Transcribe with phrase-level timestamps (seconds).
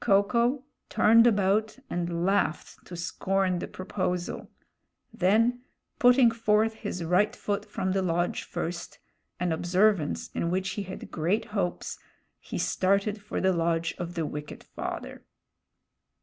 [0.00, 4.50] Ko ko turned about and laughed to scorn the proposal.
[5.12, 5.64] Then
[5.98, 8.98] putting forth his right foot from the lodge first,
[9.38, 11.98] an observance in which he had great hopes,
[12.40, 15.26] he started for the lodge of the wicked father.